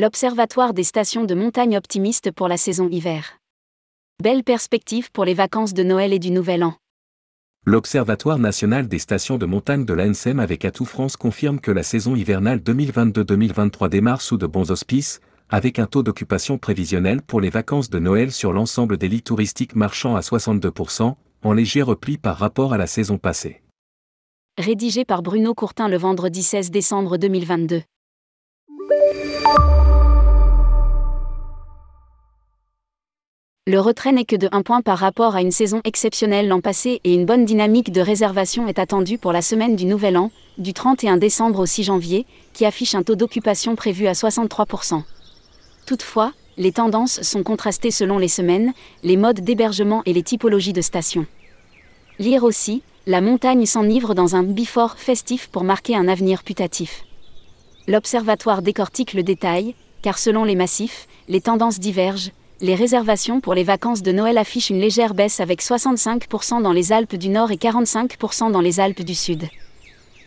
L'Observatoire 0.00 0.74
des 0.74 0.84
stations 0.84 1.24
de 1.24 1.34
montagne 1.34 1.76
optimiste 1.76 2.30
pour 2.30 2.46
la 2.46 2.56
saison 2.56 2.88
hiver. 2.88 3.40
Belle 4.22 4.44
perspective 4.44 5.10
pour 5.10 5.24
les 5.24 5.34
vacances 5.34 5.74
de 5.74 5.82
Noël 5.82 6.12
et 6.12 6.20
du 6.20 6.30
Nouvel 6.30 6.62
An. 6.62 6.74
L'Observatoire 7.66 8.38
national 8.38 8.86
des 8.86 9.00
stations 9.00 9.38
de 9.38 9.44
montagne 9.44 9.84
de 9.84 9.92
l'ANSEM 9.92 10.38
avec 10.38 10.64
Atout 10.64 10.84
France 10.84 11.16
confirme 11.16 11.58
que 11.58 11.72
la 11.72 11.82
saison 11.82 12.14
hivernale 12.14 12.60
2022-2023 12.60 13.88
démarre 13.88 14.22
sous 14.22 14.36
de 14.36 14.46
bons 14.46 14.70
auspices, 14.70 15.18
avec 15.50 15.80
un 15.80 15.86
taux 15.86 16.04
d'occupation 16.04 16.58
prévisionnel 16.58 17.20
pour 17.20 17.40
les 17.40 17.50
vacances 17.50 17.90
de 17.90 17.98
Noël 17.98 18.30
sur 18.30 18.52
l'ensemble 18.52 18.98
des 18.98 19.08
lits 19.08 19.22
touristiques 19.22 19.74
marchant 19.74 20.14
à 20.14 20.20
62%, 20.20 21.16
en 21.42 21.52
léger 21.52 21.82
repli 21.82 22.18
par 22.18 22.36
rapport 22.36 22.72
à 22.72 22.78
la 22.78 22.86
saison 22.86 23.18
passée. 23.18 23.62
Rédigé 24.58 25.04
par 25.04 25.22
Bruno 25.22 25.54
Courtin 25.54 25.88
le 25.88 25.96
vendredi 25.96 26.44
16 26.44 26.70
décembre 26.70 27.16
2022. 27.16 27.82
Le 33.68 33.80
retrait 33.80 34.12
n'est 34.12 34.24
que 34.24 34.34
de 34.34 34.48
1 34.50 34.62
point 34.62 34.80
par 34.80 34.96
rapport 34.96 35.36
à 35.36 35.42
une 35.42 35.50
saison 35.50 35.82
exceptionnelle 35.84 36.48
l'an 36.48 36.62
passé 36.62 37.02
et 37.04 37.12
une 37.12 37.26
bonne 37.26 37.44
dynamique 37.44 37.92
de 37.92 38.00
réservation 38.00 38.66
est 38.66 38.78
attendue 38.78 39.18
pour 39.18 39.30
la 39.30 39.42
semaine 39.42 39.76
du 39.76 39.84
Nouvel 39.84 40.16
An, 40.16 40.30
du 40.56 40.72
31 40.72 41.18
décembre 41.18 41.58
au 41.58 41.66
6 41.66 41.82
janvier, 41.82 42.24
qui 42.54 42.64
affiche 42.64 42.94
un 42.94 43.02
taux 43.02 43.14
d'occupation 43.14 43.76
prévu 43.76 44.06
à 44.06 44.12
63%. 44.12 45.02
Toutefois, 45.84 46.32
les 46.56 46.72
tendances 46.72 47.20
sont 47.20 47.42
contrastées 47.42 47.90
selon 47.90 48.16
les 48.16 48.28
semaines, 48.28 48.72
les 49.02 49.18
modes 49.18 49.40
d'hébergement 49.40 50.00
et 50.06 50.14
les 50.14 50.22
typologies 50.22 50.72
de 50.72 50.80
stations. 50.80 51.26
Lire 52.18 52.44
aussi, 52.44 52.80
la 53.06 53.20
montagne 53.20 53.66
s'enivre 53.66 54.14
dans 54.14 54.34
un 54.34 54.44
before 54.44 54.96
festif 54.96 55.48
pour 55.48 55.64
marquer 55.64 55.94
un 55.94 56.08
avenir 56.08 56.42
putatif. 56.42 57.04
L'observatoire 57.86 58.62
décortique 58.62 59.12
le 59.12 59.22
détail, 59.22 59.74
car 60.00 60.16
selon 60.16 60.44
les 60.44 60.56
massifs, 60.56 61.06
les 61.28 61.42
tendances 61.42 61.78
divergent, 61.78 62.30
les 62.60 62.74
réservations 62.74 63.40
pour 63.40 63.54
les 63.54 63.62
vacances 63.62 64.02
de 64.02 64.10
Noël 64.10 64.36
affichent 64.36 64.70
une 64.70 64.80
légère 64.80 65.14
baisse 65.14 65.38
avec 65.38 65.62
65% 65.62 66.60
dans 66.60 66.72
les 66.72 66.92
Alpes 66.92 67.14
du 67.14 67.28
Nord 67.28 67.52
et 67.52 67.56
45% 67.56 68.50
dans 68.50 68.60
les 68.60 68.80
Alpes 68.80 69.02
du 69.02 69.14
Sud. 69.14 69.48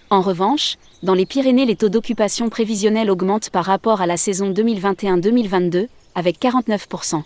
En 0.10 0.22
revanche, 0.22 0.78
dans 1.04 1.14
les 1.14 1.26
Pyrénées, 1.26 1.66
les 1.66 1.76
taux 1.76 1.90
d'occupation 1.90 2.50
prévisionnels 2.50 3.10
augmentent 3.10 3.50
par 3.50 3.66
rapport 3.66 4.02
à 4.02 4.08
la 4.08 4.18
saison 4.18 4.52
2021-2022, 4.52 5.88
avec 6.16 6.40
49%. 6.40 7.22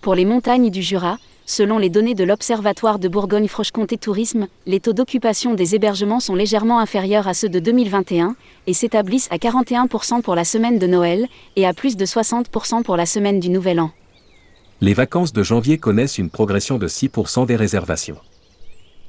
Pour 0.00 0.14
les 0.14 0.24
montagnes 0.24 0.70
du 0.70 0.82
Jura, 0.82 1.18
selon 1.46 1.78
les 1.78 1.88
données 1.88 2.14
de 2.14 2.24
l'Observatoire 2.24 2.98
de 2.98 3.08
Bourgogne-Franche-Comté 3.08 3.96
Tourisme, 3.96 4.48
les 4.66 4.80
taux 4.80 4.92
d'occupation 4.92 5.54
des 5.54 5.76
hébergements 5.76 6.20
sont 6.20 6.34
légèrement 6.34 6.80
inférieurs 6.80 7.28
à 7.28 7.34
ceux 7.34 7.48
de 7.48 7.60
2021 7.60 8.34
et 8.66 8.74
s'établissent 8.74 9.28
à 9.30 9.36
41% 9.36 10.22
pour 10.22 10.34
la 10.34 10.44
semaine 10.44 10.80
de 10.80 10.86
Noël 10.88 11.28
et 11.54 11.66
à 11.66 11.72
plus 11.72 11.96
de 11.96 12.04
60% 12.04 12.82
pour 12.82 12.96
la 12.96 13.06
semaine 13.06 13.38
du 13.38 13.50
Nouvel 13.50 13.78
An 13.78 13.92
les 14.82 14.92
vacances 14.92 15.32
de 15.32 15.42
janvier 15.42 15.78
connaissent 15.78 16.18
une 16.18 16.28
progression 16.28 16.76
de 16.76 16.86
6% 16.86 17.46
des 17.46 17.56
réservations. 17.56 18.18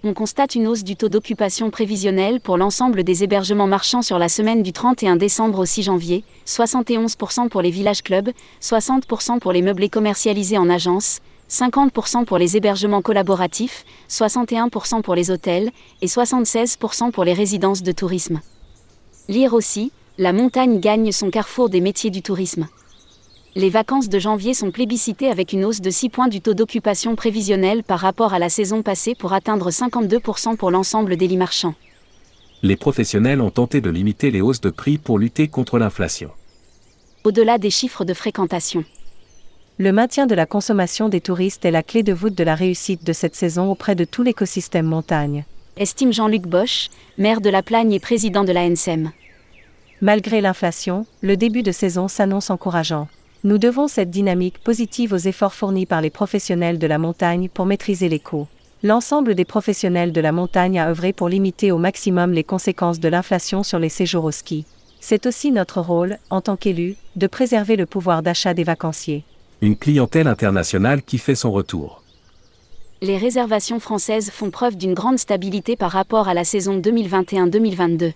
On 0.03 0.13
constate 0.13 0.55
une 0.55 0.67
hausse 0.67 0.83
du 0.83 0.95
taux 0.95 1.09
d'occupation 1.09 1.69
prévisionnel 1.71 2.39
pour 2.39 2.57
l'ensemble 2.57 3.03
des 3.03 3.23
hébergements 3.23 3.67
marchands 3.67 4.01
sur 4.01 4.19
la 4.19 4.29
semaine 4.29 4.63
du 4.63 4.71
31 4.71 5.17
décembre 5.17 5.59
au 5.59 5.65
6 5.65 5.83
janvier, 5.83 6.23
71% 6.45 7.49
pour 7.49 7.61
les 7.61 7.71
villages 7.71 8.03
clubs, 8.03 8.29
60% 8.61 9.39
pour 9.39 9.51
les 9.51 9.61
meublés 9.61 9.89
commercialisés 9.89 10.57
en 10.57 10.69
agence, 10.69 11.19
50% 11.49 12.23
pour 12.23 12.37
les 12.37 12.55
hébergements 12.55 13.01
collaboratifs, 13.01 13.83
61% 14.09 15.01
pour 15.01 15.15
les 15.15 15.31
hôtels 15.31 15.71
et 16.01 16.07
76% 16.07 17.11
pour 17.11 17.25
les 17.25 17.33
résidences 17.33 17.83
de 17.83 17.91
tourisme. 17.91 18.39
Lire 19.27 19.53
aussi, 19.53 19.91
la 20.17 20.31
montagne 20.31 20.79
gagne 20.79 21.11
son 21.11 21.29
carrefour 21.29 21.69
des 21.69 21.81
métiers 21.81 22.11
du 22.11 22.21
tourisme 22.21 22.67
les 23.57 23.71
vacances 23.71 24.07
de 24.07 24.19
janvier 24.19 24.53
sont 24.53 24.69
plébiscitées 24.69 25.31
avec 25.31 25.51
une 25.51 25.65
hausse 25.65 25.81
de 25.81 25.89
6 25.89 26.09
points 26.09 26.27
du 26.27 26.41
taux 26.41 26.53
d'occupation 26.53 27.15
prévisionnel 27.15 27.81
par 27.81 27.99
rapport 27.99 28.35
à 28.35 28.39
la 28.39 28.49
saison 28.49 28.83
passée 28.83 29.15
pour 29.15 29.33
atteindre 29.33 29.71
52% 29.71 30.55
pour 30.57 30.69
l'ensemble 30.69 31.17
des 31.17 31.27
lits 31.27 31.37
marchands. 31.37 31.73
Les 32.61 32.75
professionnels 32.75 33.41
ont 33.41 33.49
tenté 33.49 33.81
de 33.81 33.89
limiter 33.89 34.29
les 34.29 34.41
hausses 34.41 34.61
de 34.61 34.69
prix 34.69 34.99
pour 34.99 35.17
lutter 35.17 35.47
contre 35.47 35.79
l'inflation. 35.79 36.29
Au-delà 37.23 37.57
des 37.57 37.71
chiffres 37.71 38.05
de 38.05 38.13
fréquentation. 38.13 38.85
Le 39.79 39.91
maintien 39.91 40.27
de 40.27 40.35
la 40.35 40.45
consommation 40.45 41.09
des 41.09 41.21
touristes 41.21 41.65
est 41.65 41.71
la 41.71 41.81
clé 41.81 42.03
de 42.03 42.13
voûte 42.13 42.35
de 42.35 42.43
la 42.43 42.53
réussite 42.53 43.03
de 43.03 43.13
cette 43.13 43.35
saison 43.35 43.71
auprès 43.71 43.95
de 43.95 44.05
tout 44.05 44.21
l'écosystème 44.21 44.85
montagne. 44.85 45.45
Estime 45.77 46.13
Jean-Luc 46.13 46.43
Bosch, 46.43 46.89
maire 47.17 47.41
de 47.41 47.49
La 47.49 47.63
Plagne 47.63 47.91
et 47.91 47.99
président 47.99 48.43
de 48.43 48.51
la 48.51 48.69
NSM. 48.69 49.11
Malgré 50.01 50.41
l'inflation, 50.41 51.07
le 51.21 51.37
début 51.37 51.63
de 51.63 51.71
saison 51.71 52.07
s'annonce 52.07 52.51
encourageant. 52.51 53.07
Nous 53.47 53.57
devons 53.57 53.87
cette 53.87 54.09
dynamique 54.09 54.57
positive 54.57 55.13
aux 55.13 55.15
efforts 55.15 55.53
fournis 55.53 55.85
par 55.85 56.01
les 56.01 56.09
professionnels 56.09 56.79
de 56.79 56.85
la 56.85 56.97
montagne 56.97 57.47
pour 57.47 57.65
maîtriser 57.65 58.09
les 58.09 58.19
coûts. 58.19 58.45
L'ensemble 58.83 59.35
des 59.35 59.45
professionnels 59.45 60.11
de 60.11 60.19
la 60.19 60.33
montagne 60.33 60.77
a 60.77 60.89
œuvré 60.89 61.13
pour 61.13 61.29
limiter 61.29 61.71
au 61.71 61.77
maximum 61.77 62.33
les 62.33 62.43
conséquences 62.43 62.99
de 62.99 63.07
l'inflation 63.07 63.63
sur 63.63 63.79
les 63.79 63.87
séjours 63.87 64.25
au 64.25 64.31
ski. 64.31 64.65
C'est 64.99 65.25
aussi 65.25 65.53
notre 65.53 65.79
rôle, 65.79 66.17
en 66.29 66.41
tant 66.41 66.57
qu'élus, 66.57 66.97
de 67.15 67.25
préserver 67.25 67.77
le 67.77 67.85
pouvoir 67.85 68.21
d'achat 68.21 68.53
des 68.53 68.65
vacanciers. 68.65 69.23
Une 69.61 69.77
clientèle 69.77 70.27
internationale 70.27 71.01
qui 71.01 71.17
fait 71.17 71.33
son 71.33 71.53
retour. 71.53 72.03
Les 73.01 73.17
réservations 73.17 73.79
françaises 73.79 74.29
font 74.29 74.49
preuve 74.49 74.75
d'une 74.75 74.93
grande 74.93 75.19
stabilité 75.19 75.77
par 75.77 75.91
rapport 75.91 76.27
à 76.27 76.33
la 76.33 76.43
saison 76.43 76.81
2021-2022. 76.81 78.11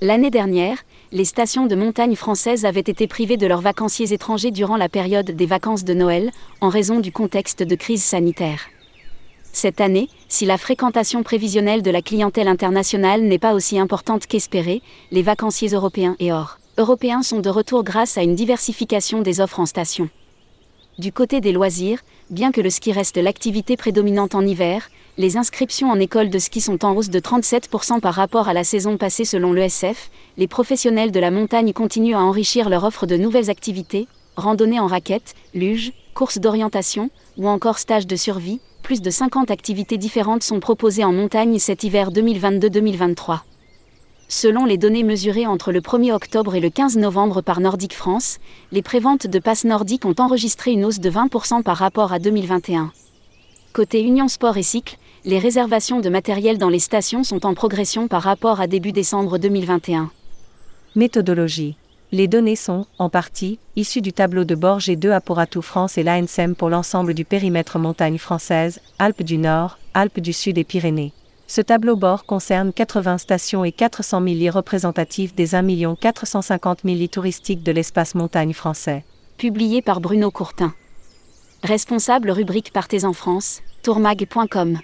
L'année 0.00 0.30
dernière, 0.30 0.78
les 1.10 1.24
stations 1.24 1.66
de 1.66 1.74
montagne 1.74 2.14
françaises 2.14 2.64
avaient 2.64 2.78
été 2.80 3.08
privées 3.08 3.36
de 3.36 3.48
leurs 3.48 3.60
vacanciers 3.60 4.12
étrangers 4.12 4.52
durant 4.52 4.76
la 4.76 4.88
période 4.88 5.32
des 5.32 5.46
vacances 5.46 5.82
de 5.82 5.92
Noël, 5.92 6.30
en 6.60 6.68
raison 6.68 7.00
du 7.00 7.10
contexte 7.10 7.64
de 7.64 7.74
crise 7.74 8.04
sanitaire. 8.04 8.60
Cette 9.52 9.80
année, 9.80 10.08
si 10.28 10.46
la 10.46 10.56
fréquentation 10.56 11.24
prévisionnelle 11.24 11.82
de 11.82 11.90
la 11.90 12.00
clientèle 12.00 12.46
internationale 12.46 13.22
n'est 13.22 13.40
pas 13.40 13.54
aussi 13.54 13.76
importante 13.76 14.28
qu'espéré, 14.28 14.82
les 15.10 15.22
vacanciers 15.22 15.70
européens 15.70 16.14
et 16.20 16.32
hors 16.32 16.60
européens 16.76 17.24
sont 17.24 17.40
de 17.40 17.50
retour 17.50 17.82
grâce 17.82 18.16
à 18.16 18.22
une 18.22 18.36
diversification 18.36 19.20
des 19.20 19.40
offres 19.40 19.58
en 19.58 19.66
station. 19.66 20.08
Du 20.98 21.12
côté 21.12 21.40
des 21.40 21.50
loisirs, 21.50 22.02
bien 22.30 22.52
que 22.52 22.60
le 22.60 22.70
ski 22.70 22.92
reste 22.92 23.16
l'activité 23.16 23.76
prédominante 23.76 24.34
en 24.34 24.46
hiver, 24.46 24.90
les 25.16 25.36
inscriptions 25.36 25.90
en 25.90 25.98
école 25.98 26.30
de 26.30 26.38
ski 26.38 26.60
sont 26.60 26.84
en 26.84 26.94
hausse 26.94 27.10
de 27.10 27.18
37% 27.18 28.00
par 28.00 28.14
rapport 28.14 28.48
à 28.48 28.52
la 28.52 28.64
saison 28.64 28.96
passée 28.96 29.24
selon 29.24 29.52
l'ESF. 29.52 30.10
Les 30.36 30.46
professionnels 30.46 31.10
de 31.10 31.20
la 31.20 31.30
montagne 31.30 31.72
continuent 31.72 32.14
à 32.14 32.20
enrichir 32.20 32.68
leur 32.68 32.84
offre 32.84 33.06
de 33.06 33.16
nouvelles 33.16 33.50
activités, 33.50 34.06
randonnées 34.36 34.80
en 34.80 34.86
raquettes, 34.86 35.34
luge, 35.54 35.92
courses 36.14 36.38
d'orientation 36.38 37.10
ou 37.36 37.48
encore 37.48 37.78
stages 37.78 38.06
de 38.06 38.16
survie. 38.16 38.60
Plus 38.82 39.02
de 39.02 39.10
50 39.10 39.50
activités 39.50 39.98
différentes 39.98 40.42
sont 40.42 40.60
proposées 40.60 41.04
en 41.04 41.12
montagne 41.12 41.58
cet 41.58 41.82
hiver 41.82 42.10
2022-2023. 42.12 43.40
Selon 44.30 44.66
les 44.66 44.76
données 44.76 45.04
mesurées 45.04 45.46
entre 45.46 45.72
le 45.72 45.80
1er 45.80 46.12
octobre 46.12 46.54
et 46.54 46.60
le 46.60 46.68
15 46.68 46.98
novembre 46.98 47.40
par 47.40 47.60
Nordic 47.60 47.94
France, 47.94 48.36
les 48.72 48.82
préventes 48.82 49.26
de 49.26 49.38
passes 49.38 49.64
nordiques 49.64 50.04
ont 50.04 50.14
enregistré 50.18 50.72
une 50.72 50.84
hausse 50.84 51.00
de 51.00 51.10
20% 51.10 51.62
par 51.62 51.78
rapport 51.78 52.12
à 52.12 52.18
2021. 52.18 52.92
Côté 53.72 54.02
Union 54.02 54.28
Sport 54.28 54.58
et 54.58 54.62
Cycle, 54.62 54.98
les 55.24 55.38
réservations 55.38 56.00
de 56.00 56.10
matériel 56.10 56.58
dans 56.58 56.68
les 56.68 56.78
stations 56.78 57.24
sont 57.24 57.46
en 57.46 57.54
progression 57.54 58.06
par 58.06 58.22
rapport 58.22 58.60
à 58.60 58.66
début 58.66 58.92
décembre 58.92 59.38
2021. 59.38 60.10
Méthodologie. 60.94 61.76
Les 62.12 62.28
données 62.28 62.56
sont, 62.56 62.84
en 62.98 63.08
partie, 63.08 63.58
issues 63.76 64.02
du 64.02 64.12
tableau 64.12 64.44
de 64.44 64.54
bord 64.54 64.78
G2 64.78 65.10
à 65.10 65.40
Atout 65.40 65.62
France 65.62 65.96
et 65.96 66.02
l'ANSEM 66.02 66.54
pour 66.54 66.68
l'ensemble 66.68 67.14
du 67.14 67.24
périmètre 67.24 67.78
montagne 67.78 68.18
française, 68.18 68.80
Alpes 68.98 69.22
du 69.22 69.38
Nord, 69.38 69.78
Alpes 69.94 70.20
du 70.20 70.34
Sud 70.34 70.58
et 70.58 70.64
Pyrénées. 70.64 71.12
Ce 71.50 71.62
tableau 71.62 71.96
bord 71.96 72.26
concerne 72.26 72.74
80 72.74 73.16
stations 73.16 73.64
et 73.64 73.72
400 73.72 74.22
000 74.22 74.34
lits 74.34 74.50
représentatifs 74.50 75.34
des 75.34 75.54
1 75.54 75.94
450 75.94 76.80
000 76.84 76.96
lits 76.96 77.08
touristiques 77.08 77.62
de 77.62 77.72
l'espace 77.72 78.14
montagne 78.14 78.52
français. 78.52 79.02
Publié 79.38 79.80
par 79.80 80.02
Bruno 80.02 80.30
Courtin. 80.30 80.74
Responsable 81.62 82.30
rubrique 82.30 82.70
Partez 82.70 83.06
en 83.06 83.14
France, 83.14 83.62
tourmag.com. 83.82 84.78